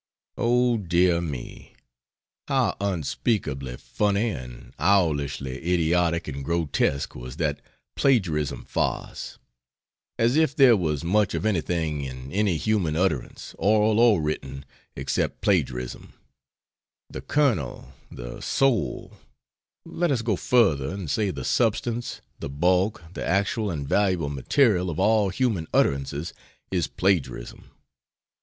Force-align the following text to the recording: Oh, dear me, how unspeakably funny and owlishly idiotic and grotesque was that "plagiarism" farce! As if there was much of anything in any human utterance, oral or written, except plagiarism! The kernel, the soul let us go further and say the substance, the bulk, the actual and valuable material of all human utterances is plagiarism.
Oh, 0.39 0.77
dear 0.79 1.21
me, 1.21 1.75
how 2.47 2.75
unspeakably 2.81 3.77
funny 3.77 4.29
and 4.31 4.73
owlishly 4.79 5.59
idiotic 5.75 6.27
and 6.27 6.43
grotesque 6.43 7.13
was 7.13 7.35
that 7.37 7.61
"plagiarism" 7.95 8.65
farce! 8.65 9.37
As 10.17 10.37
if 10.37 10.55
there 10.55 10.75
was 10.75 11.03
much 11.03 11.35
of 11.35 11.45
anything 11.45 12.01
in 12.01 12.31
any 12.31 12.57
human 12.57 12.95
utterance, 12.95 13.53
oral 13.59 13.99
or 13.99 14.19
written, 14.19 14.65
except 14.95 15.39
plagiarism! 15.41 16.13
The 17.11 17.21
kernel, 17.21 17.93
the 18.09 18.41
soul 18.41 19.19
let 19.85 20.09
us 20.09 20.23
go 20.23 20.35
further 20.35 20.89
and 20.89 21.11
say 21.11 21.29
the 21.29 21.45
substance, 21.45 22.21
the 22.39 22.49
bulk, 22.49 23.03
the 23.13 23.23
actual 23.23 23.69
and 23.69 23.87
valuable 23.87 24.29
material 24.29 24.89
of 24.89 24.99
all 24.99 25.29
human 25.29 25.67
utterances 25.75 26.33
is 26.71 26.87
plagiarism. 26.87 27.69